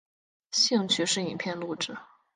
[0.49, 1.95] 兴趣是影片录制。